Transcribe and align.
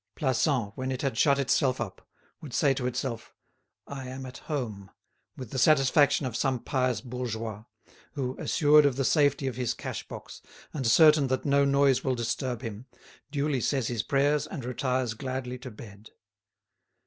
Plassans, 0.15 0.71
when 0.73 0.91
it 0.91 1.03
had 1.03 1.15
shut 1.15 1.37
itself 1.37 1.79
up, 1.79 2.07
would 2.41 2.55
say 2.55 2.73
to 2.73 2.87
itself, 2.87 3.35
"I 3.85 4.07
am 4.07 4.25
at 4.25 4.39
home," 4.39 4.89
with 5.37 5.51
the 5.51 5.59
satisfaction 5.59 6.25
of 6.25 6.35
some 6.35 6.63
pious 6.63 7.01
bourgeois, 7.01 7.65
who, 8.13 8.35
assured 8.39 8.87
of 8.87 8.95
the 8.95 9.05
safety 9.05 9.45
of 9.45 9.57
his 9.57 9.75
cash 9.75 10.07
box, 10.07 10.41
and 10.73 10.87
certain 10.87 11.27
that 11.27 11.45
no 11.45 11.65
noise 11.65 12.03
will 12.03 12.15
disturb 12.15 12.63
him, 12.63 12.87
duly 13.29 13.61
says 13.61 13.89
his 13.89 14.01
prayers 14.01 14.47
and 14.47 14.65
retires 14.65 15.13
gladly 15.13 15.59
to 15.59 15.69
bed. 15.69 16.09